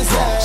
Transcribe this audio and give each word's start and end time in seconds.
Mixed 0.00 0.39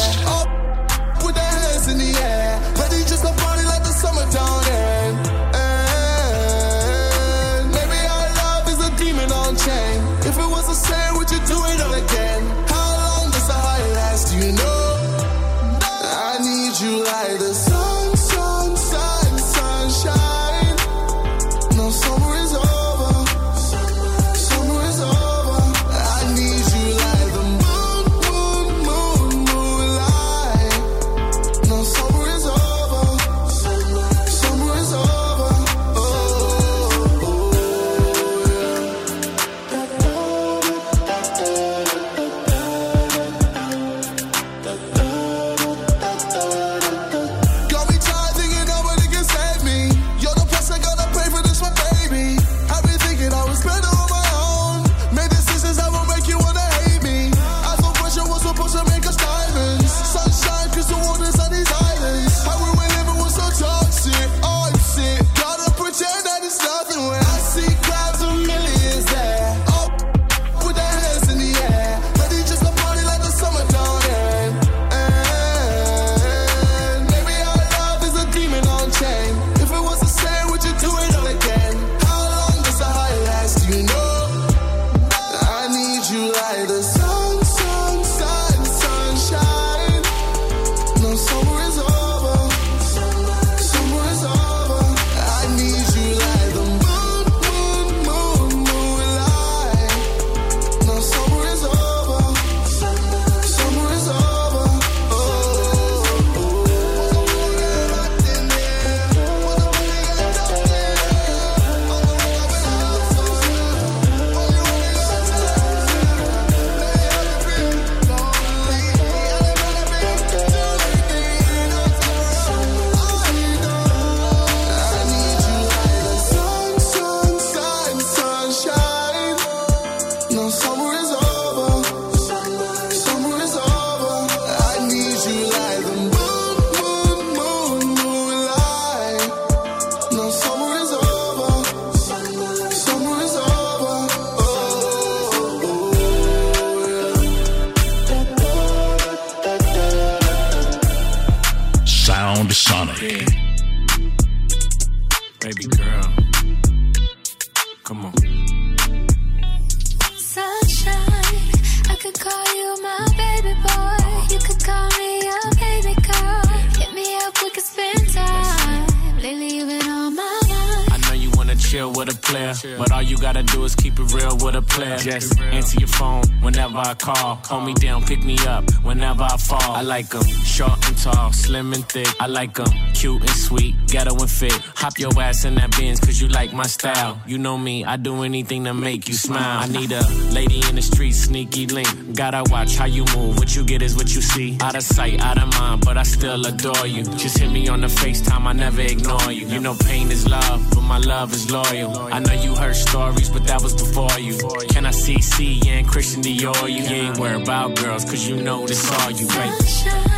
real 174.55 174.63
player. 174.63 174.97
Just 174.97 175.39
answer 175.39 175.79
your 175.79 175.87
phone 175.87 176.23
whenever 176.41 176.77
I 176.77 176.93
call. 176.93 177.35
Hold 177.45 177.65
me 177.65 177.73
down, 177.73 178.05
pick 178.05 178.23
me 178.23 178.37
up 178.47 178.63
whenever 178.83 179.23
I 179.23 179.37
fall. 179.37 179.71
I 179.75 179.81
like 179.81 180.13
'em 180.15 180.25
short 180.43 180.77
and 180.87 180.97
tall, 180.97 181.31
slim 181.33 181.73
and 181.73 181.85
thick. 181.89 182.07
I 182.19 182.27
like 182.27 182.59
'em 182.59 182.71
cute 182.93 183.21
and 183.21 183.37
sweet, 183.47 183.75
ghetto 183.87 184.13
and 184.23 184.31
fit. 184.31 184.57
Hop 184.75 184.97
your 184.97 185.11
ass 185.21 185.45
in 185.45 185.55
that 185.55 185.71
Benz, 185.77 185.99
cause 185.99 186.21
you 186.21 186.27
like 186.29 186.53
my 186.53 186.67
style. 186.67 187.17
You 187.27 187.37
know 187.37 187.57
me, 187.57 187.83
I 187.85 187.97
do 187.97 188.23
anything 188.23 188.63
to 188.65 188.73
make 188.73 189.07
you 189.09 189.15
smile. 189.15 189.59
I 189.63 189.67
need 189.67 189.91
a 189.91 190.03
lady 190.31 190.59
in 190.69 190.75
the 190.75 190.81
street, 190.81 191.15
sneaky 191.15 191.65
link. 191.67 191.89
Gotta 192.15 192.43
watch 192.49 192.75
how 192.77 192.85
you 192.97 193.05
move. 193.15 193.37
What 193.39 193.55
you 193.55 193.63
get 193.63 193.81
is 193.81 193.95
what 193.95 194.09
you 194.15 194.21
see. 194.21 194.57
Out 194.61 194.75
of 194.75 194.83
sight, 194.83 195.21
out 195.21 195.37
of 195.43 195.49
mind, 195.59 195.83
but 195.85 195.97
I 195.97 196.03
still 196.03 196.45
adore 196.45 196.87
you. 196.87 197.03
Just 197.23 197.37
hit 197.39 197.51
me 197.51 197.67
on 197.67 197.81
the 197.81 197.87
FaceTime, 197.87 198.45
I 198.51 198.53
never 198.53 198.81
ignore 198.81 199.31
you. 199.31 199.47
You 199.47 199.59
know 199.59 199.75
pain 199.89 200.11
is 200.11 200.27
love, 200.27 200.59
but 200.73 200.81
my 200.81 200.99
love 200.99 201.33
is 201.33 201.51
loyal. 201.51 201.91
I 202.15 202.19
know 202.19 202.35
you 202.45 202.55
heard 202.55 202.75
stories, 202.75 203.29
but 203.29 203.43
that 203.47 203.61
was 203.61 203.73
before 203.73 204.17
you. 204.19 204.35
Can 204.69 204.85
I 204.85 204.91
see 204.91 205.19
C 205.21 205.61
and 205.67 205.87
Christian 205.87 206.21
Dior? 206.21 206.69
You 206.69 206.83
ain't 206.83 207.17
worried 207.17 207.41
about 207.41 207.75
girls, 207.75 208.05
cause 208.05 208.27
you 208.27 208.35
know 208.35 208.65
this 208.67 208.89
all 208.91 209.11
you, 209.11 209.27
right? 209.27 209.51
Sunshine, 209.53 210.09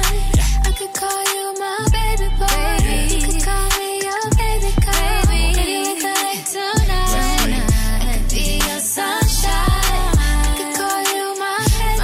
I 0.66 0.72
could 0.78 0.94
call 0.94 1.22
you 1.34 1.54
my 1.60 1.88
baby 1.98 2.28
boy. 2.40 2.78
You 3.14 3.20
could 3.28 3.44
call 3.44 3.68
me 3.80 3.90
your 4.08 4.26
baby 4.42 4.72
girl. 4.86 5.22
Maybe 5.30 5.68
we 5.86 5.96
could 6.02 6.20
link 6.26 6.42
tonight. 6.52 7.66
I 7.68 8.18
could 8.18 8.30
be 8.32 8.46
your 8.68 8.80
sunshine. 8.80 10.14
I 10.18 10.56
could 10.58 10.74
call 10.80 11.02
you 11.14 11.26
my 11.44 11.58
baby. 11.78 12.04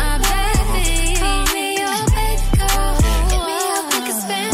Call 1.20 1.42
me 1.54 1.66
your 1.81 2.00
baby 2.16 2.46
girl. 2.60 2.92
Hit 3.31 3.42
me 3.50 3.60
up, 3.75 3.86
we 3.92 4.00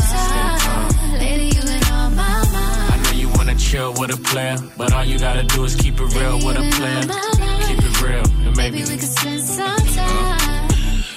time. 0.09 1.19
Lately, 1.19 1.49
you've 1.55 1.91
on 1.91 2.15
my 2.15 2.37
mind. 2.53 2.93
I 2.93 2.97
know 3.03 3.13
you 3.19 3.29
wanna 3.29 3.55
chill 3.55 3.93
with 3.93 4.11
a 4.11 4.17
player, 4.17 4.57
but 4.77 4.93
all 4.93 5.03
you 5.03 5.19
gotta 5.19 5.43
do 5.43 5.63
is 5.65 5.75
keep 5.75 5.99
it 5.99 6.15
real 6.15 6.37
with 6.45 6.57
a 6.57 6.65
player. 6.77 7.38
Keep 7.79 7.91
it 7.91 8.01
real, 8.01 8.47
and 8.47 8.57
maybe 8.57 8.79
Maybe 8.79 8.91
we 8.91 8.97
could 8.97 9.09
spend 9.09 9.41
some 9.41 9.77
time. 9.77 10.69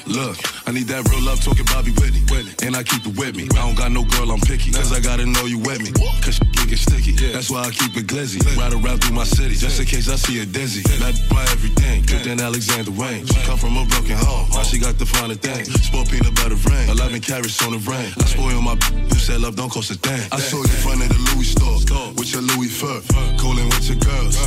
Look, 0.06 0.38
I 0.66 0.70
need 0.70 0.86
that 0.88 1.02
real 1.10 1.22
love 1.22 1.42
talking 1.42 1.66
Bobby 1.66 1.90
Whitney. 1.98 2.22
And 2.62 2.76
I 2.76 2.82
keep 2.82 3.04
it 3.04 3.18
with 3.18 3.34
me. 3.34 3.50
I 3.58 3.66
don't 3.66 3.76
got 3.76 3.90
no 3.90 4.04
girl, 4.04 4.30
I'm 4.30 4.40
picky. 4.40 4.70
Cause 4.70 4.92
I 4.92 5.00
gotta 5.00 5.26
know 5.26 5.44
you 5.44 5.58
with 5.58 5.82
me. 5.82 5.90
Cause 6.22 6.38
she 6.38 6.66
get 6.66 6.78
sticky. 6.78 7.12
That's 7.32 7.50
why 7.50 7.66
I 7.66 7.70
keep 7.70 7.96
it 7.96 8.06
glizzy. 8.06 8.38
Ride 8.56 8.72
around 8.72 9.02
through 9.02 9.16
my 9.16 9.24
city. 9.24 9.54
Just 9.54 9.80
in 9.80 9.86
case 9.86 10.08
I 10.08 10.16
see 10.16 10.40
a 10.40 10.46
dizzy. 10.46 10.82
Not 11.02 11.14
my 11.30 11.42
everything. 11.50 12.06
Good 12.06 12.24
than 12.24 12.40
Alexander 12.40 12.92
Wang. 12.92 13.26
She 13.26 13.38
come 13.42 13.58
from 13.58 13.76
a 13.76 13.84
broken 13.86 14.16
home. 14.16 14.48
Now 14.50 14.62
she 14.62 14.78
got 14.78 14.98
the 14.98 15.06
finer 15.06 15.34
thing. 15.34 15.64
Sport 15.66 16.08
peanut 16.08 16.34
butter 16.34 16.58
rain. 16.70 16.88
11 16.88 17.20
carats 17.20 17.58
on 17.66 17.72
the 17.72 17.82
rain. 17.82 18.12
I 18.18 18.24
spoil 18.24 18.62
my 18.62 18.78
You 19.10 19.18
said 19.18 19.40
love 19.40 19.56
don't 19.56 19.70
cost 19.70 19.90
a 19.90 19.98
thing. 19.98 20.22
I 20.30 20.38
saw 20.38 20.62
you 20.62 20.70
in 20.70 20.80
front 20.84 21.02
of 21.02 21.08
the 21.10 21.20
Louis 21.34 21.50
store. 21.50 21.82
With 22.14 22.32
your 22.32 22.42
Louis 22.42 22.70
fur. 22.70 23.02
Cooling 23.38 23.68
with 23.74 23.88
your 23.90 23.98
girls. 23.98 24.38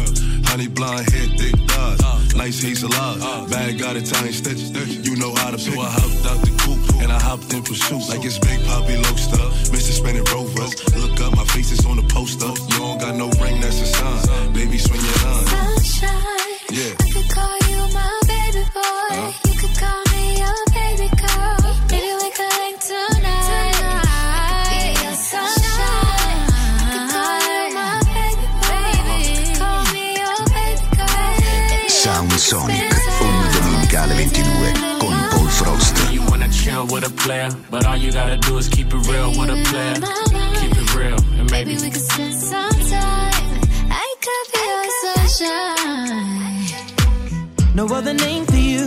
Honey 0.48 0.68
blonde 0.68 1.10
hair, 1.12 1.28
thick 1.36 1.56
thighs. 1.68 2.34
Nice 2.36 2.62
hazel 2.62 2.94
eyes. 2.94 3.52
Bag 3.52 3.80
got 3.80 3.96
Italian 3.96 4.34
stitches. 4.34 4.72
You 5.06 5.16
know 5.18 5.36
how 5.36 5.52
to 5.52 5.58
pick. 5.58 5.76
I 6.06 6.08
hopped 6.08 6.26
out 6.28 6.42
the 6.46 6.52
coupe 6.62 7.02
and 7.02 7.12
I 7.12 7.20
hopped 7.20 7.52
in 7.54 7.64
pursuit. 7.64 8.08
Like 8.10 8.24
it's 8.24 8.38
Big 8.38 8.64
Poppy 8.66 8.94
Loaster. 8.94 9.46
Mr. 9.74 9.92
Spinning 9.92 10.24
Rovers. 10.26 10.72
Look 10.96 11.20
up, 11.22 11.36
my 11.36 11.44
face 11.46 11.72
is 11.72 11.84
on 11.86 11.98
the 11.98 12.04
poster. 12.04 12.46
You 12.46 12.78
don't 12.78 13.00
got 13.00 13.16
no 13.16 13.30
ring, 13.42 13.60
that's 13.60 13.82
a 13.82 13.86
sign. 13.88 14.54
Baby, 14.54 14.78
swing 14.78 15.02
your 15.02 15.18
line. 15.26 15.46
Sunshine, 15.48 16.22
Yeah. 16.70 16.94
I 17.02 17.10
could 17.10 17.30
call 17.34 17.58
you 17.70 17.82
my 17.94 18.12
baby 18.30 18.64
boy. 18.70 19.34
You 19.50 19.54
could 19.58 19.76
call 19.82 20.02
me 20.14 20.38
your 20.38 20.62
baby 20.78 21.10
girl. 21.18 21.74
Maybe 21.90 22.12
we 22.22 22.30
could 22.38 22.54
link 22.62 22.78
tonight. 22.86 24.06
I 32.38 32.76
could 32.78 32.85
with 36.92 37.06
a 37.06 37.10
player. 37.24 37.50
But 37.70 37.86
all 37.86 37.98
you 37.98 38.12
gotta 38.12 38.38
do 38.38 38.58
is 38.58 38.68
keep 38.70 38.88
it 38.88 39.08
real 39.08 39.30
with 39.40 39.50
a 39.50 39.60
player. 39.70 39.96
Keep 40.62 40.78
it 40.78 40.96
real, 40.96 41.20
and 41.40 41.52
maybe, 41.52 41.72
Maybe 41.76 41.82
we 41.86 41.90
could 41.92 42.02
spend 42.02 42.34
some 42.34 42.72
time. 42.90 43.34
I 44.04 44.16
could 44.26 44.48
be 44.54 44.62
your 44.72 44.90
sunshine. 45.04 46.66
No 47.76 47.86
other 47.88 48.14
name 48.14 48.46
for 48.46 48.58
you. 48.58 48.84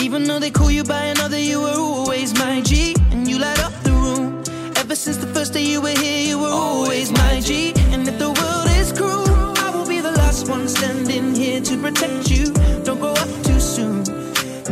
Even 0.00 0.24
though 0.24 0.38
they 0.38 0.50
call 0.50 0.70
you 0.70 0.84
by 0.84 1.04
another, 1.14 1.38
you 1.38 1.60
were 1.60 1.76
always 1.76 2.34
my 2.38 2.60
G. 2.62 2.94
And 3.12 3.28
you 3.28 3.38
light 3.38 3.60
up 3.62 3.72
the 3.82 3.92
room. 3.92 4.42
Ever 4.76 4.94
since 4.94 5.16
the 5.18 5.26
first 5.28 5.52
day 5.52 5.62
you 5.64 5.80
were 5.80 5.96
here, 6.04 6.26
you 6.28 6.38
were 6.38 6.48
always 6.66 7.10
my 7.12 7.40
G. 7.40 7.72
And 7.92 8.06
if 8.08 8.18
the 8.18 8.30
world 8.38 8.66
is 8.80 8.92
cruel, 8.92 9.26
I 9.58 9.70
will 9.74 9.86
be 9.86 10.00
the 10.00 10.12
last 10.12 10.48
one 10.48 10.66
standing 10.68 11.34
here 11.34 11.60
to 11.60 11.76
protect 11.80 12.30
you. 12.30 12.52
Don't 12.84 12.98
grow 13.00 13.12
up 13.12 13.28
too 13.44 13.60
soon. 13.60 14.04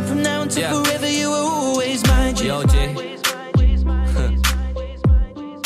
From 0.07 0.21
now 0.23 0.41
until 0.41 0.61
Yeah. 0.63 0.73
forever, 0.83 1.07
you 1.09 1.29
were 1.29 1.45
always 1.59 2.03
my 2.07 2.10
G. 2.41 2.47
Yo, 2.47 2.63
G. 2.63 2.75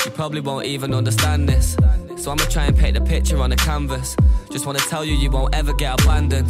You 0.04 0.12
probably 0.12 0.42
won't 0.42 0.66
even 0.66 0.94
understand 0.94 1.48
this. 1.48 1.78
So 2.18 2.32
I'ma 2.32 2.44
try 2.50 2.66
and 2.66 2.78
paint 2.78 2.96
the 2.96 3.02
picture 3.02 3.38
on 3.38 3.50
the 3.52 3.56
canvas. 3.56 4.18
Just 4.52 4.66
wanna 4.66 4.80
tell 4.80 5.06
you, 5.06 5.14
you 5.14 5.30
won't 5.30 5.56
ever 5.56 5.74
get 5.74 6.02
abandoned. 6.02 6.50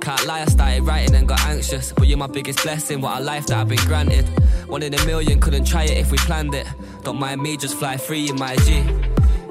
Can't 0.00 0.26
lie, 0.26 0.42
I 0.42 0.44
started 0.44 0.82
writing 0.82 1.16
and 1.16 1.26
got 1.26 1.40
anxious. 1.46 1.92
But 1.92 2.06
you're 2.06 2.18
my 2.18 2.28
biggest 2.28 2.62
blessing, 2.62 3.00
what 3.00 3.18
a 3.18 3.24
life 3.24 3.46
that 3.46 3.58
I've 3.58 3.68
been 3.68 3.84
granted. 3.86 4.28
One 4.68 4.82
in 4.82 4.94
a 4.94 5.04
million, 5.06 5.40
couldn't 5.40 5.64
try 5.64 5.84
it 5.84 5.98
if 5.98 6.12
we 6.12 6.18
planned 6.18 6.54
it. 6.54 6.66
Don't 7.02 7.18
mind 7.18 7.42
me, 7.42 7.56
just 7.56 7.76
fly 7.76 7.96
free 7.96 8.28
in 8.28 8.36
my 8.36 8.54
G. 8.56 8.78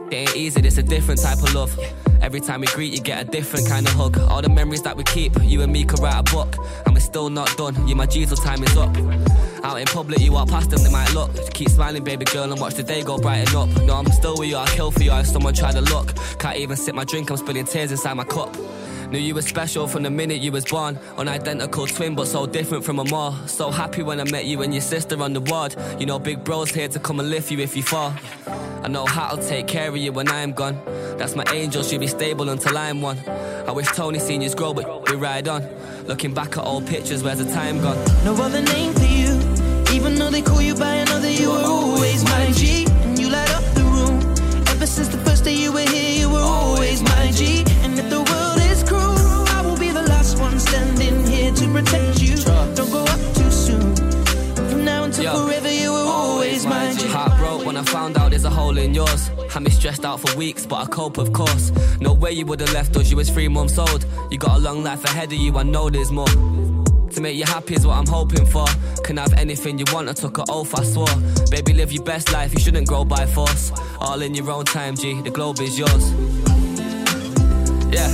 It 0.10 0.14
ain't 0.14 0.36
easy, 0.38 0.62
it's 0.62 0.78
a 0.78 0.84
different 0.84 1.22
type 1.22 1.40
of 1.40 1.54
love. 1.54 1.78
Every 2.24 2.40
time 2.40 2.62
we 2.62 2.68
greet, 2.68 2.94
you 2.94 3.02
get 3.02 3.22
a 3.22 3.30
different 3.30 3.68
kind 3.68 3.86
of 3.86 3.92
hug. 3.94 4.18
All 4.18 4.42
the 4.42 4.48
memories 4.48 4.82
that 4.84 4.96
we 4.96 5.04
keep, 5.04 5.34
you 5.44 5.62
and 5.62 5.74
me 5.74 5.84
could 5.84 6.00
write 6.00 6.18
a 6.18 6.24
book. 6.24 6.56
And 6.86 6.96
we're 6.96 7.02
still 7.02 7.30
not 7.30 7.56
done, 7.58 7.86
you 7.86 7.96
my 7.96 8.06
till 8.06 8.38
time 8.38 8.64
is 8.64 8.78
up. 8.78 8.96
Out 9.66 9.76
in 9.76 9.86
public, 9.88 10.22
you 10.22 10.32
walk 10.32 10.48
past 10.48 10.70
them, 10.70 10.82
they 10.84 10.90
might 10.90 11.14
look. 11.14 11.32
Keep 11.54 11.68
smiling, 11.68 12.06
baby 12.06 12.24
girl, 12.24 12.50
and 12.50 12.62
watch 12.62 12.76
the 12.76 12.84
day 12.84 13.04
go 13.04 13.18
brighten 13.18 13.54
up. 13.58 13.68
No, 13.84 13.96
I'm 13.96 14.06
still 14.08 14.38
with 14.38 14.48
you, 14.48 14.56
I'll 14.56 14.68
kill 14.68 14.90
for 14.90 15.04
you 15.04 15.12
if 15.12 15.28
someone 15.28 15.54
try 15.54 15.74
to 15.74 15.82
look. 15.82 16.16
Can't 16.40 16.58
even 16.58 16.78
sip 16.78 16.96
my 16.96 17.04
drink, 17.04 17.30
I'm 17.30 17.36
spilling 17.36 17.66
tears 17.66 17.92
inside 17.92 18.14
my 18.14 18.24
cup. 18.24 18.56
Knew 19.14 19.20
you 19.20 19.36
were 19.36 19.44
special 19.44 19.88
from 19.88 20.02
the 20.02 20.10
minute 20.10 20.42
you 20.42 20.52
was 20.52 20.66
born. 20.66 20.98
Unidentical 21.20 21.86
twin, 21.86 22.16
but 22.16 22.26
so 22.26 22.48
different 22.48 22.84
from 22.84 22.96
them 22.96 23.14
all. 23.14 23.34
So 23.46 23.70
happy 23.70 24.02
when 24.02 24.20
I 24.20 24.24
met 24.24 24.46
you 24.46 24.64
and 24.64 24.74
your 24.74 24.82
sister 24.82 25.22
on 25.22 25.34
the 25.34 25.40
ward. 25.40 25.76
You 26.00 26.08
know, 26.08 26.18
big 26.18 26.44
bro's 26.44 26.72
here 26.72 26.88
to 26.88 26.98
come 26.98 27.20
and 27.20 27.30
lift 27.30 27.52
you 27.52 27.60
if 27.60 27.78
you 27.78 27.84
fall. 27.84 28.12
I 28.82 28.88
know 28.88 29.06
how 29.06 29.36
to 29.36 29.48
take 29.48 29.68
care 29.68 29.88
of 29.88 29.98
you 29.98 30.12
when 30.12 30.30
I'm 30.30 30.52
gone. 30.52 30.82
That's 31.20 31.36
my 31.36 31.44
angel, 31.54 31.84
she'll 31.84 32.00
be 32.00 32.08
stable 32.08 32.50
until 32.50 32.76
I'm 32.76 33.04
one. 33.04 33.20
I 33.68 33.72
wish 33.72 33.86
Tony 33.90 34.18
seniors 34.18 34.56
grow, 34.56 34.74
but 34.74 35.08
we 35.08 35.16
ride 35.16 35.48
on. 35.48 35.62
Looking 36.08 36.34
back 36.34 36.58
at 36.58 36.66
old 36.66 36.88
pictures, 36.88 37.22
where's 37.22 37.38
the 37.38 37.54
time 37.54 37.82
gone? 37.82 38.04
No 38.26 38.34
other 38.42 38.64
name 38.64 38.96
for 38.96 39.06
you. 39.06 39.40
Even 39.96 40.16
though 40.16 40.32
they 40.32 40.42
call 40.42 40.60
you 40.60 40.74
by 40.74 40.96
another, 40.96 41.30
you 41.30 41.52
were 41.52 41.64
always 41.64 42.24
my 42.24 42.50
G. 42.54 42.88
Had 59.54 59.62
me 59.62 59.70
stressed 59.70 60.04
out 60.04 60.20
for 60.20 60.36
weeks, 60.36 60.66
but 60.66 60.78
I 60.78 60.86
cope, 60.88 61.20
of 61.20 61.32
course. 61.32 61.72
No 62.02 62.16
way 62.16 62.32
you 62.32 62.44
would 62.48 62.60
have 62.60 62.74
left 62.74 62.98
us, 62.98 63.12
you 63.12 63.18
was 63.18 63.30
three 63.30 63.48
months 63.48 63.78
old. 63.78 64.04
You 64.32 64.40
got 64.40 64.58
a 64.58 64.60
long 64.60 64.84
life 64.84 65.04
ahead 65.04 65.32
of 65.32 65.38
you, 65.38 65.56
I 65.56 65.62
know 65.62 65.92
there's 65.92 66.10
more. 66.10 66.26
To 66.26 67.22
make 67.22 67.38
you 67.38 67.46
happy 67.46 67.76
is 67.76 67.86
what 67.86 67.98
I'm 67.98 68.08
hoping 68.08 68.48
for. 68.48 68.66
Can 69.04 69.18
have 69.18 69.32
anything 69.34 69.78
you 69.78 69.86
want, 69.94 70.10
I 70.10 70.14
took 70.14 70.40
an 70.40 70.46
oath, 70.50 70.74
I 70.74 70.84
swore. 70.84 71.06
Baby, 71.52 71.74
live 71.74 71.92
your 71.92 72.04
best 72.04 72.34
life, 72.34 72.52
you 72.52 72.60
shouldn't 72.60 72.88
grow 72.88 73.06
by 73.06 73.28
force. 73.28 73.72
All 74.02 74.20
in 74.24 74.34
your 74.34 74.50
own 74.50 74.66
time, 74.66 74.96
G, 74.96 75.22
the 75.22 75.30
globe 75.30 75.60
is 75.60 75.78
yours. 75.78 76.12
Yeah. 77.94 78.10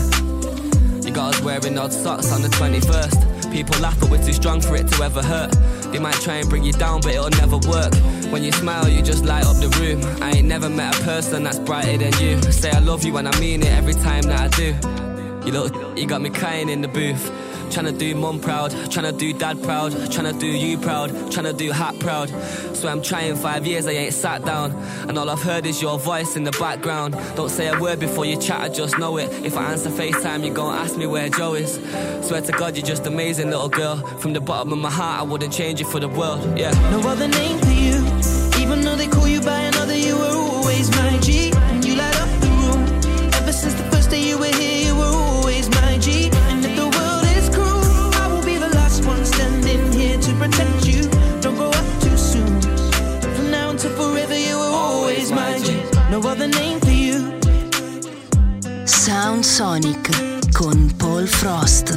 You 1.05 1.11
got 1.15 1.35
us 1.35 1.41
wearing 1.41 1.77
odd 1.77 1.93
socks 1.93 2.33
on 2.33 2.41
the 2.41 2.49
21st. 2.49 3.49
People 3.53 3.79
laugh, 3.79 3.97
but 4.01 4.09
we're 4.09 4.25
too 4.25 4.33
strong 4.33 4.59
for 4.59 4.75
it 4.75 4.89
to 4.89 5.03
ever 5.03 5.23
hurt. 5.23 5.55
They 5.91 5.99
might 5.99 6.19
try 6.21 6.35
and 6.35 6.49
bring 6.49 6.63
you 6.63 6.73
down, 6.73 7.01
but 7.01 7.13
it'll 7.13 7.29
never 7.31 7.57
work. 7.67 7.93
When 8.31 8.43
you 8.43 8.51
smile, 8.51 8.87
you 8.87 9.01
just 9.01 9.25
light 9.25 9.45
up 9.45 9.57
the 9.57 9.69
room. 9.79 10.01
I 10.21 10.31
ain't 10.31 10.47
never 10.47 10.69
met 10.69 10.99
a 10.99 11.03
person 11.03 11.43
that's 11.43 11.59
brighter 11.59 11.97
than 11.97 12.13
you. 12.21 12.41
Say 12.51 12.71
I 12.71 12.79
love 12.79 13.03
you 13.03 13.17
and 13.17 13.27
I 13.27 13.39
mean 13.39 13.61
it 13.63 13.71
every 13.71 13.93
time 13.95 14.23
that 14.23 14.39
I 14.39 14.47
do. 14.49 14.75
You 15.45 15.51
little, 15.51 15.97
you 15.97 16.05
got 16.05 16.21
me 16.21 16.29
crying 16.29 16.69
in 16.69 16.81
the 16.81 16.87
booth. 16.87 17.31
Tryna 17.69 17.97
do 17.97 18.15
mum 18.15 18.39
proud, 18.39 18.71
tryna 18.71 19.17
do 19.17 19.31
dad 19.33 19.61
proud, 19.63 19.91
tryna 19.91 20.39
do 20.39 20.47
you 20.47 20.77
proud, 20.77 21.11
tryna 21.31 21.55
do 21.55 21.71
hat 21.71 21.97
proud. 21.99 22.29
So 22.75 22.87
I'm 22.87 23.01
trying 23.01 23.35
five 23.35 23.65
years, 23.67 23.85
I 23.85 23.91
ain't 23.91 24.13
sat 24.13 24.43
down. 24.43 24.71
And 25.07 25.17
all 25.17 25.29
I've 25.29 25.41
heard 25.41 25.65
is 25.65 25.81
your 25.81 25.99
voice 25.99 26.35
in 26.35 26.43
the 26.43 26.51
background. 26.51 27.13
Don't 27.35 27.49
say 27.49 27.67
a 27.67 27.79
word 27.79 27.99
before 27.99 28.25
you 28.25 28.37
chat, 28.37 28.61
I 28.61 28.69
just 28.69 28.97
know 28.97 29.17
it. 29.17 29.29
If 29.45 29.55
I 29.57 29.71
answer 29.71 29.89
FaceTime, 29.89 30.45
you 30.45 30.53
gon' 30.53 30.73
ask 30.73 30.97
me 30.97 31.05
where 31.05 31.29
Joe 31.29 31.53
is. 31.53 31.73
Swear 32.27 32.41
to 32.41 32.51
God, 32.51 32.75
you're 32.75 32.85
just 32.85 33.05
amazing, 33.05 33.49
little 33.49 33.69
girl. 33.69 33.97
From 34.19 34.33
the 34.33 34.41
bottom 34.41 34.73
of 34.73 34.79
my 34.79 34.91
heart, 34.91 35.19
I 35.19 35.23
wouldn't 35.23 35.53
change 35.53 35.79
it 35.79 35.87
for 35.87 35.99
the 35.99 36.09
world, 36.09 36.57
yeah. 36.57 36.71
No 36.91 37.07
other 37.07 37.27
name 37.27 37.68
Sonic 59.49 59.97
con 60.53 60.89
Paul 60.99 61.25
Frost. 61.27 61.89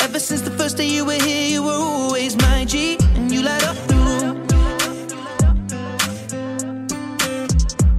Ever 0.00 0.18
since 0.18 0.40
the 0.40 0.50
first 0.50 0.78
day 0.78 0.86
you 0.86 1.04
were 1.04 1.20
here, 1.22 1.46
you 1.50 1.62
were 1.62 1.78
always 1.78 2.34
my 2.38 2.64
G. 2.64 2.96
And 3.14 3.30
you 3.30 3.42
light 3.42 3.62
up 3.64 3.76
the 3.86 3.94
room. 3.94 4.46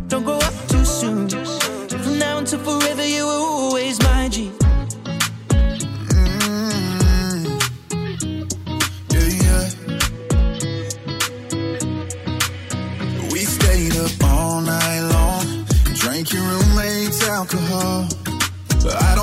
Don't 0.08 0.24
grow 0.24 0.40
up 0.40 0.54
too 0.68 0.84
soon. 0.84 1.30
From 1.30 2.18
now 2.18 2.40
until 2.40 2.60
forever, 2.60 3.06
you 3.06 3.26
were 3.28 3.34
always 3.34 4.02
my 4.02 4.30
G. 4.30 4.52
Mm. 6.10 7.46
Yeah, 9.14 9.30
yeah. 9.46 9.70
We 13.32 13.40
stayed 13.46 13.96
up 13.96 14.24
all 14.24 14.62
night 14.62 15.02
long, 15.14 15.66
drank 15.94 16.34
your 16.34 16.44
roommate's 16.44 17.22
alcohol. 17.28 18.27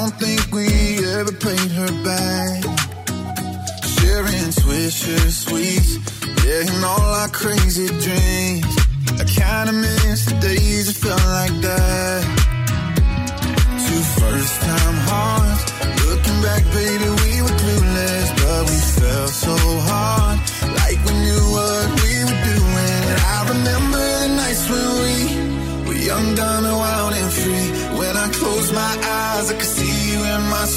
Don't 0.04 0.20
think 0.20 0.52
we 0.52 0.68
ever 1.16 1.32
paid 1.32 1.70
her 1.80 1.92
back. 2.04 2.62
Sharing 3.96 4.50
Swisher 4.52 5.30
sweets, 5.30 5.96
yeah, 6.44 6.60
and 6.60 6.84
all 6.84 7.14
our 7.22 7.28
crazy 7.28 7.86
dreams. 7.86 8.76
I 9.18 9.24
kinda 9.24 9.72
miss 9.72 10.26
the 10.26 10.34
days 10.42 10.90
it 10.90 10.96
felt 10.96 11.24
like 11.24 11.56
that. 11.62 12.22
Two 13.86 14.02
first 14.20 14.60
time 14.60 14.98
hearts. 15.08 15.72
Looking 16.04 16.42
back, 16.42 16.64
baby, 16.74 17.08
we 17.22 17.40
were 17.40 17.56
clueless, 17.62 18.28
but 18.42 18.62
we 18.68 18.76
felt 19.00 19.30
so 19.30 19.56
hard. 19.88 20.23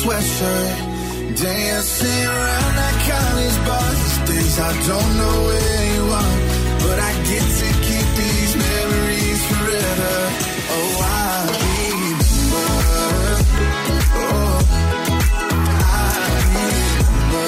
Sweatshirt. 0.01 0.77
Dancing 1.41 2.25
around 2.25 2.73
that 2.81 2.95
college 3.09 3.57
bar. 3.67 3.89
These 3.97 4.19
days 4.29 4.55
I 4.59 4.71
don't 4.89 5.11
know 5.21 5.35
where 5.47 5.83
you 5.95 6.03
are, 6.21 6.37
but 6.83 6.97
I 7.09 7.11
get 7.29 7.45
to 7.61 7.69
keep 7.85 8.07
these 8.21 8.53
memories 8.67 9.41
forever. 9.51 10.15
Oh, 10.75 10.91
I 11.01 11.39
remember. 11.61 12.67
Oh, 14.21 14.55
I 15.81 16.21
remember. 16.57 17.47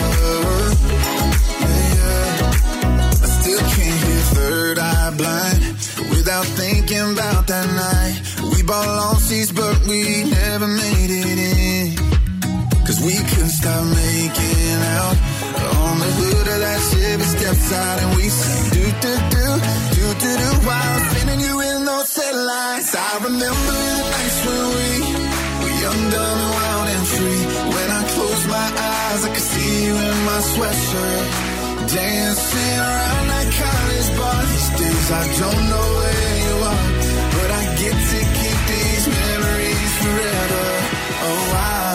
Yeah. 1.65 3.25
I 3.25 3.27
still 3.39 3.63
can't 3.73 3.99
hear 4.05 4.21
third 4.37 4.77
eye 4.79 5.11
blind 5.17 5.61
without 6.13 6.47
thinking 6.61 7.05
about 7.13 7.43
that 7.47 7.67
night. 7.85 8.17
We 8.53 8.59
bought 8.63 8.87
long 8.87 9.19
seats, 9.19 9.51
but 9.51 9.75
we 9.87 10.23
never 10.29 10.67
made 10.67 11.09
it. 11.09 11.38
We 12.99 13.15
could 13.15 13.49
stop 13.49 13.85
making 13.85 14.79
out 14.99 15.15
on 15.79 15.95
the 16.03 16.11
hood 16.19 16.47
of 16.51 16.59
that 16.59 16.81
Chevy. 16.91 17.23
Steps 17.23 17.71
out 17.71 17.97
and 18.03 18.11
we 18.17 18.27
sing 18.27 18.65
do 18.75 18.83
do 19.03 19.13
do 19.33 19.45
do 19.95 20.05
do 20.19 20.29
do 20.43 20.49
while 20.67 20.99
spinning 21.07 21.39
you 21.39 21.55
in 21.61 21.85
those 21.85 22.11
headlights. 22.15 22.91
I 22.95 23.11
remember 23.23 23.73
the 23.87 24.03
nights 24.03 24.39
when 24.45 24.65
we 24.75 24.89
were 25.63 25.75
young, 25.79 26.01
dumb, 26.11 26.39
and 26.43 26.53
wild 26.59 26.87
and 26.91 27.05
free. 27.15 27.43
When 27.71 27.89
I 27.99 28.01
close 28.13 28.43
my 28.51 28.67
eyes, 28.67 29.21
I 29.23 29.29
can 29.31 29.45
see 29.47 29.85
you 29.87 29.95
in 29.95 30.17
my 30.27 30.39
sweatshirt. 30.51 31.27
Dancing 31.95 32.77
around 32.83 33.25
that 33.31 33.47
college 33.63 34.09
bar. 34.19 34.41
These 34.43 34.69
days 34.75 35.07
I 35.07 35.23
don't 35.39 35.63
know 35.71 35.87
where 36.03 36.35
you 36.45 36.55
are, 36.67 36.87
but 37.31 37.49
I 37.59 37.63
get 37.79 37.95
to 37.95 38.19
keep 38.37 38.59
these 38.67 39.05
memories 39.07 39.91
forever. 40.03 40.67
Oh, 41.31 41.47
I 41.55 41.88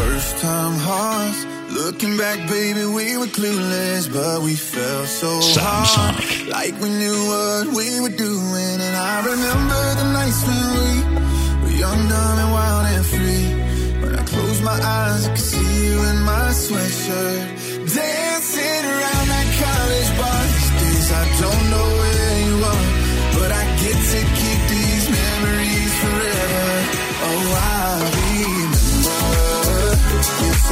First 0.00 0.38
time 0.38 0.76
hearts. 0.88 1.40
Looking 1.78 2.16
back, 2.16 2.38
baby, 2.48 2.84
we 2.98 3.18
were 3.18 3.32
clueless, 3.38 4.04
but 4.12 4.40
we 4.42 4.54
felt 4.54 5.06
so 5.06 5.40
Sam 5.40 5.62
hard. 5.62 5.88
Sonic. 5.94 6.48
Like 6.56 6.74
we 6.80 6.88
knew 6.88 7.18
what 7.32 7.66
we 7.78 8.00
were 8.04 8.16
doing. 8.28 8.76
And 8.86 8.96
I 8.96 9.16
remember 9.32 9.82
the 10.00 10.06
nights 10.18 10.40
when 10.48 10.66
we 10.76 10.88
were 11.62 11.76
young, 11.84 12.00
dumb, 12.12 12.38
and 12.42 12.50
wild 12.56 12.86
and 12.94 13.06
free. 13.12 13.46
When 14.00 14.12
I 14.20 14.24
closed 14.32 14.62
my 14.64 14.78
eyes, 14.98 15.22
I 15.26 15.30
could 15.34 15.46
see 15.52 15.70
you 15.84 15.96
in 16.10 16.18
my 16.32 16.46
sweatshirt. 16.64 17.44
Dancing 17.94 18.82
around 18.94 19.26
that 19.34 19.48
college 19.62 20.10
bar. 20.18 20.40
These 20.54 20.70
days 20.80 21.08
I 21.20 21.24
don't 21.42 21.64
know 21.72 22.09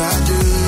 I 0.01 0.27
do. 0.27 0.68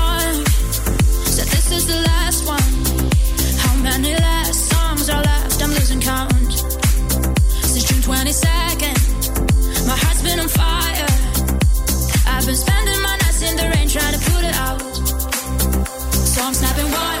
one 16.91 17.20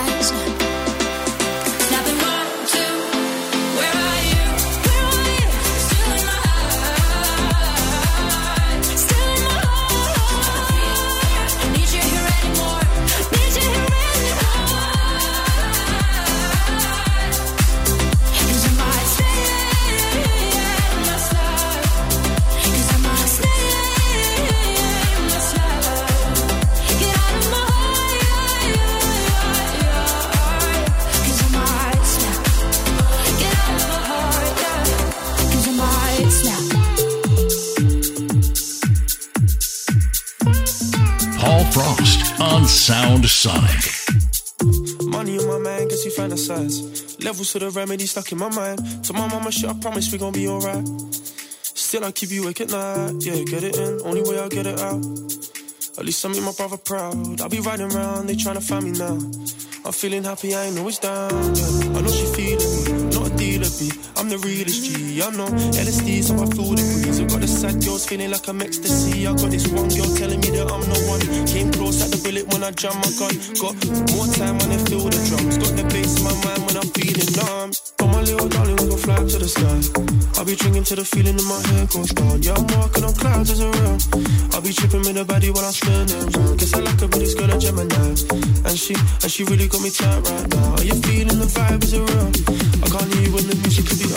Sound 43.27 43.29
Sonic. 43.29 43.83
Money 45.03 45.37
on 45.37 45.47
my 45.47 45.57
mind, 45.59 45.89
guess 45.89 46.05
you 46.05 46.11
fantasize. 46.11 47.23
Levels 47.23 47.51
to 47.51 47.59
the 47.59 47.69
remedy 47.69 48.05
stuck 48.05 48.31
in 48.31 48.37
my 48.37 48.49
mind. 48.49 49.03
To 49.05 49.13
my 49.13 49.27
mama, 49.27 49.51
shit, 49.51 49.69
I 49.69 49.73
promise 49.73 50.11
we 50.11 50.17
gon' 50.17 50.33
be 50.33 50.47
alright. 50.47 50.87
Still, 51.61 52.05
I 52.05 52.11
keep 52.11 52.31
you 52.31 52.43
awake 52.43 52.61
at 52.61 52.69
night. 52.69 53.13
Yeah, 53.21 53.43
get 53.43 53.63
it 53.63 53.77
in, 53.77 54.01
only 54.05 54.21
way 54.23 54.39
I'll 54.39 54.49
get 54.49 54.65
it 54.65 54.79
out. 54.79 55.05
At 55.97 56.05
least 56.05 56.25
I 56.25 56.29
make 56.29 56.41
my 56.41 56.53
brother 56.53 56.77
proud. 56.77 57.41
I'll 57.41 57.49
be 57.49 57.59
riding 57.59 57.91
around, 57.91 58.27
they 58.27 58.35
tryna 58.35 58.63
find 58.63 58.85
me 58.85 58.91
now. 58.91 59.17
I'm 59.85 59.93
feeling 59.93 60.23
happy, 60.23 60.55
I 60.55 60.65
ain't 60.65 60.79
always 60.79 60.97
down. 60.99 61.31
Yeah. 61.31 61.97
I 61.97 62.01
know 62.01 62.11
she 62.11 62.25
feeling 62.33 62.73
me, 62.85 63.00
I'm 64.21 64.29
the 64.29 64.37
realest 64.37 64.85
G. 64.85 65.17
I 65.17 65.33
know 65.33 65.49
LSD, 65.73 66.21
so 66.21 66.37
I 66.37 66.45
feel 66.53 66.77
breeze. 66.77 67.19
I 67.19 67.25
got 67.25 67.41
the 67.41 67.49
sad 67.49 67.81
girls 67.81 68.05
feeling 68.05 68.29
like 68.29 68.45
I'm 68.47 68.61
ecstasy. 68.61 69.25
I 69.25 69.33
got 69.33 69.49
this 69.49 69.65
one 69.73 69.89
girl 69.89 70.05
telling 70.13 70.37
me 70.45 70.53
that 70.61 70.69
I'm 70.69 70.85
the 70.85 70.97
one. 71.09 71.25
Came 71.49 71.73
close 71.73 72.05
at 72.05 72.13
the 72.13 72.21
bullet 72.21 72.45
when 72.53 72.61
I 72.61 72.69
jam 72.69 72.93
my 73.01 73.09
gun. 73.17 73.33
Got 73.57 73.81
more 74.13 74.29
time 74.29 74.61
when 74.61 74.77
I 74.77 74.79
feel 74.85 75.09
the 75.09 75.17
drums. 75.25 75.57
Got 75.57 75.73
the 75.73 75.85
bass 75.89 76.21
in 76.21 76.29
my 76.29 76.37
mind 76.45 76.61
when 76.69 76.77
I'm 76.77 76.89
feeling 76.93 77.33
numb. 77.33 77.73
But 77.97 78.07
my 78.13 78.21
little 78.21 78.45
darling, 78.45 78.77
we 78.77 78.93
gon' 78.93 79.01
fly 79.01 79.17
to 79.25 79.37
the 79.41 79.49
sky. 79.49 80.21
I'll 80.37 80.45
be 80.45 80.53
drinking 80.53 80.85
till 80.85 81.01
the 81.01 81.05
feeling 81.05 81.41
in 81.41 81.47
my 81.49 81.57
head 81.73 81.89
goes 81.89 82.13
down. 82.13 82.45
Yeah, 82.45 82.61
I'm 82.61 82.69
walking 82.77 83.01
on 83.01 83.17
clouds 83.17 83.49
as 83.49 83.61
around. 83.61 84.05
I'll 84.53 84.61
be 84.61 84.69
tripping 84.69 85.01
with 85.01 85.17
the 85.17 85.25
body 85.25 85.49
while 85.49 85.65
I'm 85.65 85.73
spinning. 85.73 86.29
Guess 86.61 86.77
I 86.77 86.79
like 86.85 87.01
her, 87.01 87.09
but 87.09 87.25
girl 87.25 87.49
a 87.49 87.57
Gemini. 87.57 88.13
And 88.69 88.77
she, 88.77 88.93
and 88.93 89.29
she 89.33 89.49
really 89.49 89.65
got 89.65 89.81
me 89.81 89.89
tight 89.89 90.21
right 90.29 90.45
now. 90.45 90.77
Are 90.77 90.85
you 90.85 90.93
feeling 91.01 91.41
the 91.41 91.49
vibe 91.49 91.81
around? 91.89 92.37
I 92.81 92.87
can't 92.89 93.09
hear 93.13 93.25
you 93.25 93.33
when 93.33 93.49
the 93.49 93.57
music 93.65 93.89
could 93.89 93.97
be 93.97 94.10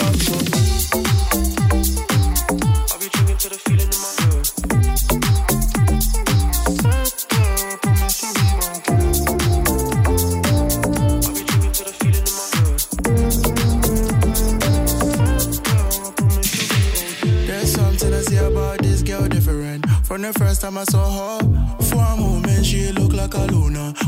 time 20.65 20.79
I 20.79 20.83
saw 20.85 21.37
her, 21.39 21.39
for 21.83 22.01
a 22.01 22.17
moment 22.17 22.65
she 22.65 22.91
looked 22.91 23.04
like 23.25 23.49
a. 23.51 23.55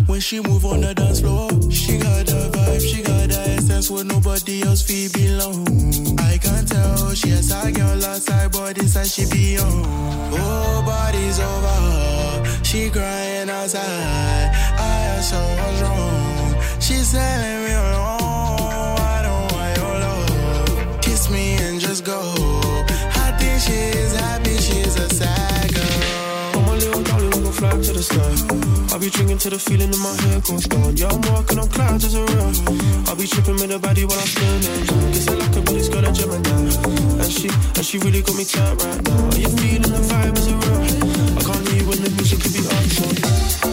When 0.08 0.20
she 0.20 0.40
move 0.40 0.66
on 0.66 0.82
the 0.82 0.94
dance 0.94 1.22
floor, 1.22 1.50
she 1.72 1.98
got 1.98 2.26
the 2.26 2.50
vibe, 2.54 2.82
she 2.82 3.02
got 3.02 3.30
the 3.30 3.40
essence 3.58 3.90
where 3.90 4.04
nobody 4.04 4.64
else 4.64 4.82
feel 4.82 5.12
belong. 5.12 5.68
I 6.20 6.38
can 6.38 6.66
tell 6.66 7.14
she 7.14 7.30
has 7.30 7.52
a 7.52 7.72
girl 7.72 8.06
outside, 8.06 8.52
but 8.52 8.78
inside 8.78 9.08
she 9.08 9.26
be 9.30 9.58
on. 9.58 9.84
Oh, 10.34 10.84
body's 10.86 11.40
over 11.40 11.68
her, 11.68 12.64
she 12.64 12.90
crying 12.90 13.50
outside. 13.50 14.52
I 14.80 15.18
asked 15.18 15.34
her 15.34 15.48
what's 15.58 15.82
wrong, 15.82 16.80
she's 16.80 17.12
telling 17.12 17.57
be 29.08 29.12
drinking 29.12 29.38
till 29.38 29.52
the 29.52 29.60
feeling 29.60 29.94
in 29.94 30.00
my 30.00 30.14
head 30.24 30.44
goes 30.44 30.66
down. 30.66 30.98
Yeah, 30.98 31.08
I'm 31.08 31.22
walking 31.32 31.60
on 31.60 31.70
clouds 31.70 32.04
as 32.04 32.16
a 32.16 32.24
around. 32.24 32.58
I'll 33.08 33.16
be 33.16 33.26
tripping 33.26 33.56
with 33.56 33.70
the 33.70 33.80
body 33.80 34.04
while 34.04 34.20
I'm 34.20 34.28
spinning. 34.28 34.84
Guess 35.14 35.28
I 35.30 35.34
like 35.36 35.54
her, 35.56 35.62
but 35.62 35.74
this 35.74 35.88
girl 35.88 36.04
a 36.04 36.12
Gemini. 36.12 36.50
And 37.24 37.32
she, 37.32 37.48
and 37.48 37.86
she 37.86 38.00
really 38.00 38.22
got 38.22 38.36
me 38.36 38.44
tight 38.44 38.76
right 38.84 39.02
now. 39.08 39.32
Are 39.32 39.40
you 39.40 39.50
feeling 39.56 39.92
the 39.96 40.04
vibe 40.12 40.38
is 40.38 40.48
around? 40.52 41.40
I 41.40 41.42
can't 41.42 41.68
hear 41.70 41.88
when 41.88 42.04
the 42.04 42.12
music 42.20 42.42
could 42.42 42.52
be. 42.52 42.60
So. 42.60 43.67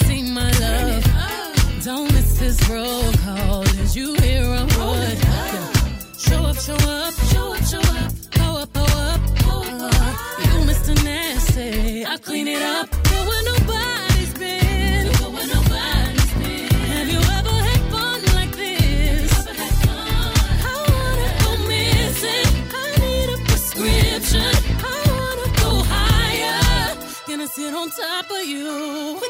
Walls? 0.00 0.30
My 0.30 0.50
love. 0.60 1.84
Don't 1.84 2.12
miss 2.12 2.38
this 2.38 2.68
roll 2.68 3.12
call. 3.24 3.64
Did 3.64 3.94
you 3.94 4.14
hear 4.14 4.44
a 4.44 4.64
word? 4.78 5.18
Show 6.18 6.44
up, 6.44 6.56
show 6.56 6.74
up, 6.74 7.14
show 7.30 7.52
up, 7.52 7.64
show 7.64 7.80
up. 7.80 8.12
Go 8.30 8.56
up, 8.62 8.72
go 8.72 8.82
up, 8.84 9.20
up. 9.82 10.16
You 10.38 10.64
Mr. 10.70 10.94
Nasty. 11.04 12.06
I 12.06 12.16
clean 12.18 12.48
it 12.48 12.62
up. 12.62 12.88
Go 12.90 13.24
where 13.28 13.44
nobody's 13.44 14.34
been. 14.34 15.12
Go 15.18 15.30
where 15.30 15.46
nobody's 15.46 16.34
been. 16.34 16.68
Have 16.94 17.08
you 17.08 17.18
ever 17.18 17.56
had 17.68 17.82
fun 17.90 18.20
like 18.36 18.52
this? 18.56 19.46
I 20.64 20.74
wanna 20.92 21.28
go 21.42 21.50
missing. 21.68 22.48
I 22.72 22.84
need 23.02 23.28
a 23.34 23.38
prescription. 23.44 24.54
I 24.78 24.94
wanna 25.10 25.48
go 25.62 25.70
higher. 25.84 26.96
Gonna 27.26 27.48
sit 27.48 27.74
on 27.74 27.90
top 27.90 28.30
of 28.30 28.44
you. 28.46 29.18
We 29.20 29.28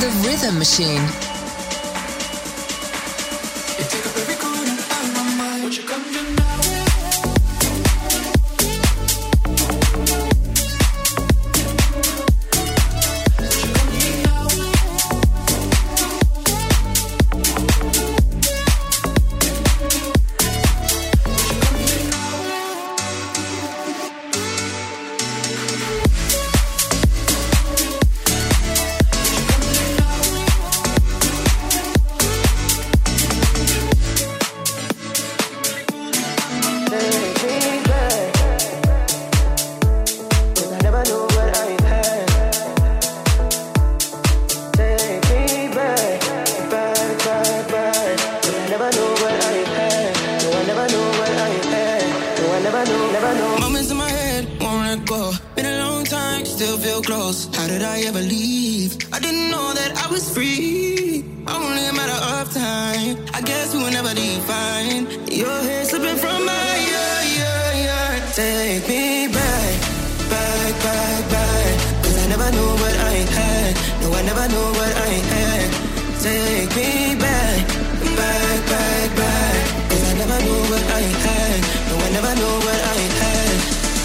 the 0.00 0.08
rhythm 0.26 0.58
machine. 0.58 1.29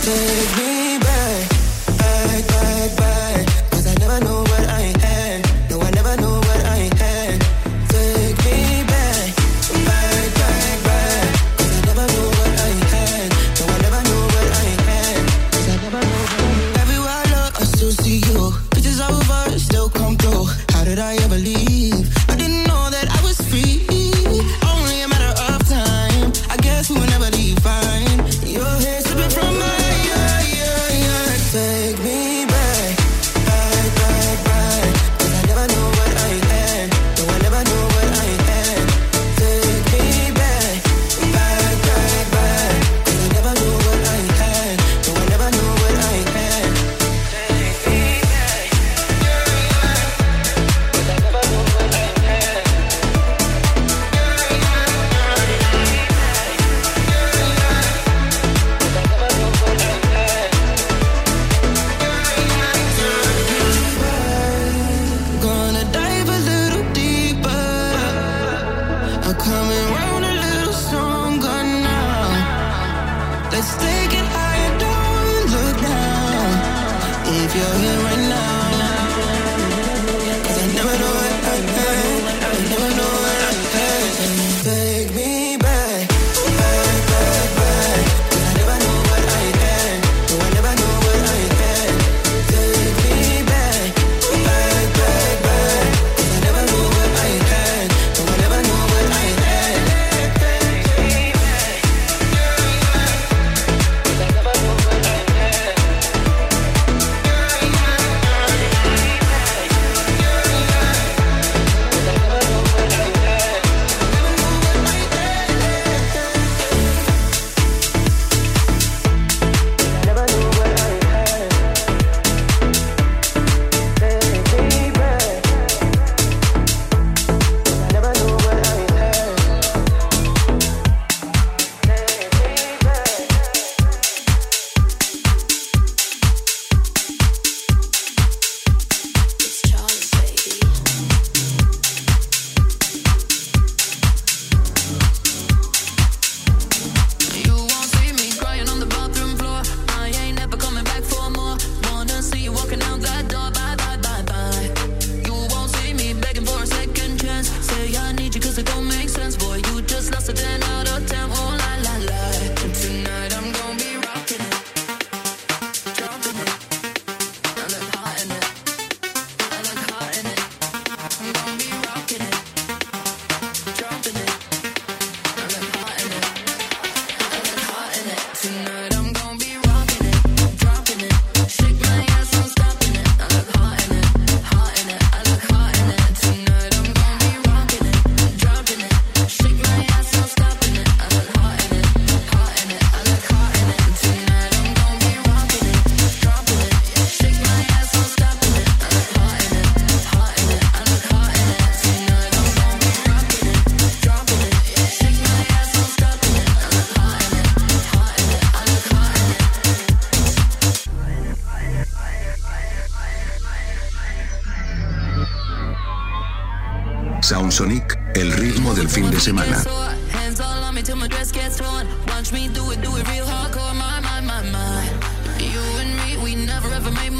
Take 0.05 0.57
me 0.57 0.74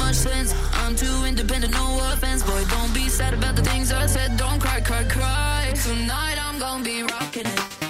much 0.06 0.14
sense. 0.14 0.54
I'm 0.74 0.94
too 0.94 1.24
independent, 1.24 1.72
no 1.72 1.98
offense. 2.12 2.42
Boy, 2.44 2.62
don't 2.70 2.94
be 2.94 3.08
sad 3.08 3.34
about 3.34 3.56
the 3.56 3.62
things 3.62 3.90
I 3.90 4.06
said. 4.06 4.36
Don't 4.36 4.60
cry, 4.60 4.80
cry, 4.80 5.02
cry. 5.04 5.72
Tonight 5.84 6.38
I'm 6.40 6.58
gonna 6.60 6.84
be 6.84 7.02
rocking 7.02 7.46
it. 7.46 7.85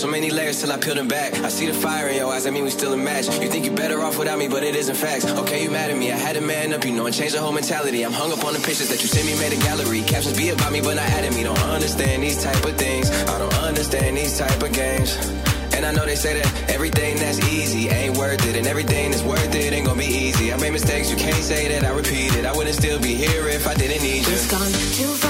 So 0.00 0.06
many 0.06 0.30
layers 0.30 0.58
till 0.58 0.72
I 0.72 0.78
peel 0.78 0.94
them 0.94 1.08
back. 1.08 1.34
I 1.40 1.50
see 1.50 1.66
the 1.66 1.74
fire 1.74 2.08
in 2.08 2.16
your 2.16 2.32
eyes, 2.32 2.46
I 2.46 2.50
mean 2.50 2.64
we 2.64 2.70
still 2.70 2.94
a 2.94 2.96
match. 2.96 3.26
You 3.38 3.50
think 3.50 3.66
you're 3.66 3.76
better 3.76 4.00
off 4.00 4.18
without 4.18 4.38
me, 4.38 4.48
but 4.48 4.62
it 4.62 4.74
isn't 4.74 4.94
facts. 4.94 5.26
Okay, 5.26 5.64
you 5.64 5.70
mad 5.70 5.90
at 5.90 5.98
me, 5.98 6.10
I 6.10 6.16
had 6.16 6.38
a 6.38 6.40
man 6.40 6.72
up, 6.72 6.86
you 6.86 6.92
know, 6.92 7.04
and 7.04 7.14
changed 7.14 7.34
the 7.34 7.40
whole 7.42 7.52
mentality. 7.52 8.02
I'm 8.02 8.12
hung 8.12 8.32
up 8.32 8.42
on 8.42 8.54
the 8.54 8.60
pictures 8.60 8.88
that 8.88 9.02
you 9.02 9.08
sent 9.08 9.26
me, 9.26 9.36
made 9.38 9.52
a 9.52 9.60
gallery. 9.60 10.00
Captions 10.00 10.38
be 10.38 10.48
about 10.48 10.72
me, 10.72 10.80
but 10.80 10.94
not 10.94 11.04
at 11.04 11.34
me. 11.34 11.42
Don't 11.42 11.58
understand 11.64 12.22
these 12.22 12.42
type 12.42 12.64
of 12.64 12.76
things. 12.78 13.10
I 13.28 13.38
don't 13.38 13.52
understand 13.58 14.16
these 14.16 14.38
type 14.38 14.62
of 14.62 14.72
games. 14.72 15.18
And 15.76 15.84
I 15.84 15.92
know 15.92 16.06
they 16.06 16.16
say 16.16 16.32
that 16.32 16.70
everything 16.70 17.16
that's 17.16 17.38
easy 17.52 17.90
ain't 17.90 18.16
worth 18.16 18.48
it, 18.48 18.56
and 18.56 18.66
everything 18.66 19.10
that's 19.10 19.22
worth 19.22 19.54
it 19.54 19.70
ain't 19.74 19.84
gonna 19.84 19.98
be 19.98 20.06
easy. 20.06 20.50
I 20.50 20.56
made 20.56 20.72
mistakes, 20.72 21.10
you 21.10 21.18
can't 21.18 21.44
say 21.44 21.68
that 21.68 21.84
I 21.84 21.90
repeat 21.92 22.32
it. 22.36 22.46
I 22.46 22.56
wouldn't 22.56 22.74
still 22.74 22.98
be 22.98 23.14
here 23.16 23.48
if 23.48 23.68
I 23.68 23.74
didn't 23.74 24.02
need 24.02 24.26
you. 24.26 24.32
It's 24.32 24.50
gone 24.50 24.72
too 24.96 25.12
far. 25.20 25.29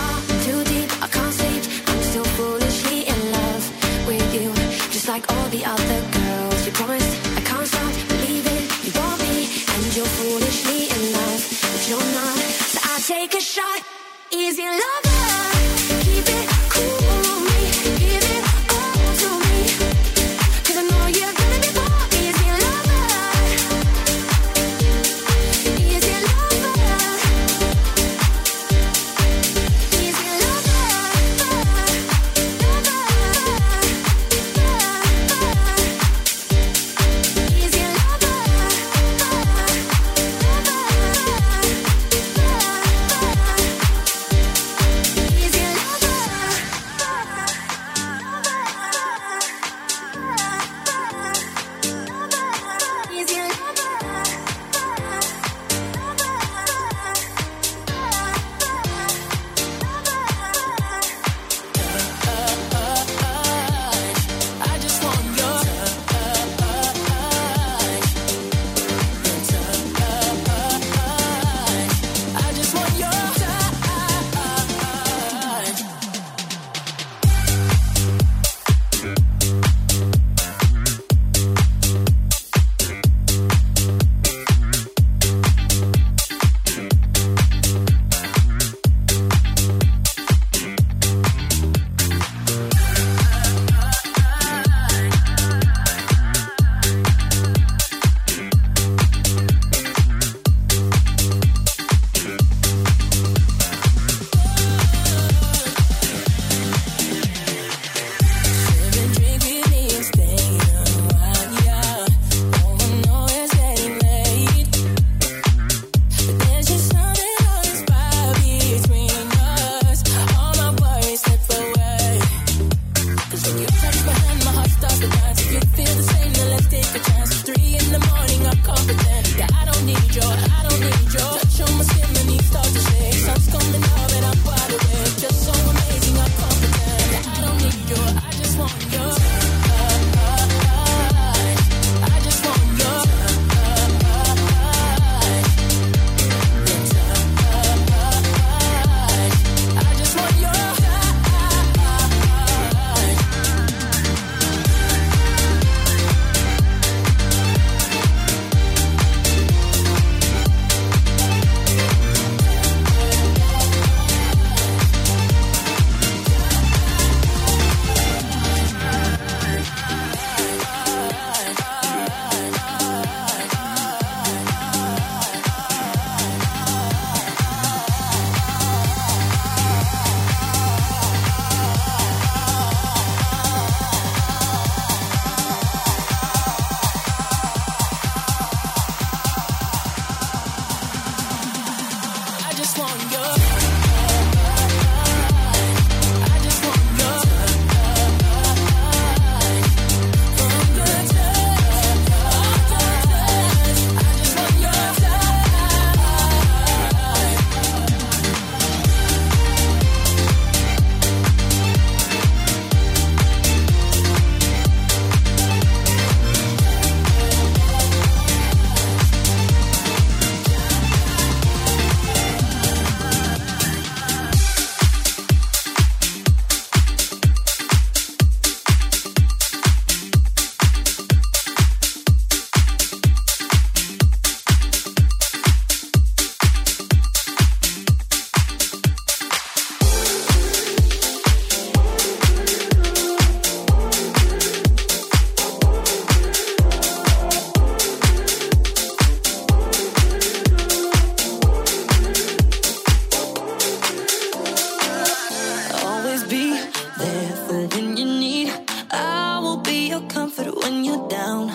your 260.01 260.11
comfort 260.11 260.57
when 260.63 260.85
you're 260.85 261.09
down. 261.09 261.49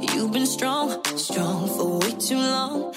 You've 0.00 0.32
been 0.32 0.46
strong, 0.46 1.02
strong 1.16 1.68
for 1.68 1.98
way 1.98 2.12
too 2.12 2.36
long. 2.36 2.95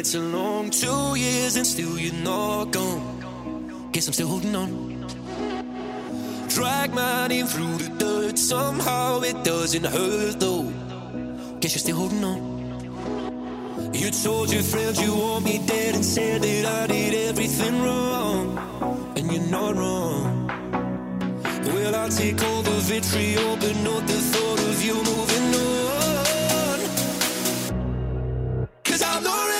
nights 0.00 0.14
are 0.14 0.20
long, 0.20 0.70
two 0.70 1.14
years 1.14 1.56
and 1.56 1.66
still 1.66 1.98
you're 1.98 2.22
not 2.24 2.70
gone. 2.70 3.90
Guess 3.92 4.06
I'm 4.06 4.14
still 4.14 4.28
holding 4.28 4.56
on. 4.56 4.70
Drag 6.48 6.94
my 6.94 7.26
name 7.28 7.44
through 7.44 7.76
the 7.76 7.90
dirt, 7.98 8.38
somehow 8.38 9.20
it 9.20 9.44
doesn't 9.44 9.84
hurt 9.84 10.40
though. 10.40 10.72
Guess 11.60 11.74
you're 11.74 11.84
still 11.86 11.96
holding 11.96 12.24
on. 12.24 12.40
You 13.92 14.10
told 14.10 14.50
your 14.50 14.62
friends 14.62 14.98
you 15.02 15.14
want 15.14 15.44
me 15.44 15.60
dead 15.66 15.94
and 15.94 16.04
said 16.04 16.40
that 16.40 16.64
I 16.64 16.86
did 16.86 17.12
everything 17.28 17.82
wrong, 17.82 18.58
and 19.16 19.30
you're 19.30 19.50
not 19.50 19.76
wrong. 19.76 20.46
Well, 21.74 21.94
I 21.94 22.08
take 22.08 22.42
all 22.42 22.62
the 22.62 22.78
vitriol, 22.88 23.56
but 23.56 23.76
not 23.88 24.06
the 24.06 24.18
thought 24.32 24.60
of 24.60 24.82
you 24.82 24.94
moving 24.94 25.46
on. 25.68 26.78
Cause 28.82 29.02
I'm 29.02 29.22
not 29.22 29.46
ready. 29.48 29.59